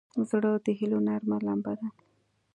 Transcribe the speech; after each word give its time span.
زړه 0.29 0.51
د 0.65 0.67
هيلو 0.77 0.99
نرمه 1.07 1.37
لمبه 1.45 1.73
ده. 1.79 1.89